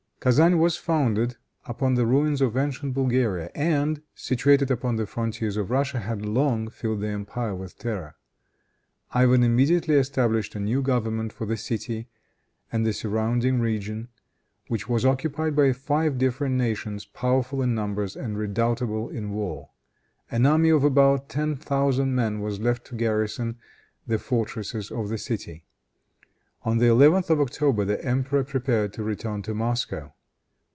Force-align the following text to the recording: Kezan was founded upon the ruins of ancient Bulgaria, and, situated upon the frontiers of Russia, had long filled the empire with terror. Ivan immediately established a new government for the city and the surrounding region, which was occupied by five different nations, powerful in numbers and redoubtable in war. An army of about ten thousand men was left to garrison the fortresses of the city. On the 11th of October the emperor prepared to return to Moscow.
Kezan 0.23 0.59
was 0.59 0.77
founded 0.77 1.37
upon 1.65 1.95
the 1.95 2.05
ruins 2.05 2.41
of 2.41 2.55
ancient 2.55 2.93
Bulgaria, 2.93 3.49
and, 3.55 4.03
situated 4.13 4.69
upon 4.69 4.95
the 4.95 5.07
frontiers 5.07 5.57
of 5.57 5.71
Russia, 5.71 5.97
had 5.99 6.23
long 6.23 6.69
filled 6.69 7.01
the 7.01 7.07
empire 7.07 7.55
with 7.55 7.79
terror. 7.79 8.13
Ivan 9.09 9.41
immediately 9.41 9.95
established 9.95 10.53
a 10.53 10.59
new 10.59 10.83
government 10.83 11.33
for 11.33 11.47
the 11.47 11.57
city 11.57 12.07
and 12.71 12.85
the 12.85 12.93
surrounding 12.93 13.59
region, 13.61 14.09
which 14.67 14.87
was 14.87 15.07
occupied 15.07 15.55
by 15.55 15.73
five 15.73 16.19
different 16.19 16.53
nations, 16.53 17.03
powerful 17.03 17.63
in 17.63 17.73
numbers 17.73 18.15
and 18.15 18.37
redoubtable 18.37 19.09
in 19.09 19.31
war. 19.31 19.71
An 20.29 20.45
army 20.45 20.69
of 20.69 20.83
about 20.83 21.29
ten 21.29 21.55
thousand 21.55 22.13
men 22.13 22.41
was 22.41 22.59
left 22.59 22.85
to 22.85 22.95
garrison 22.95 23.57
the 24.05 24.19
fortresses 24.19 24.91
of 24.91 25.09
the 25.09 25.17
city. 25.17 25.63
On 26.63 26.77
the 26.77 26.85
11th 26.85 27.31
of 27.31 27.41
October 27.41 27.85
the 27.85 28.05
emperor 28.05 28.43
prepared 28.43 28.93
to 28.93 29.01
return 29.01 29.41
to 29.41 29.55
Moscow. 29.55 30.13